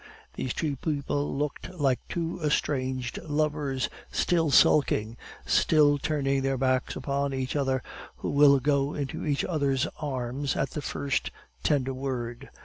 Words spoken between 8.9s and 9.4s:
into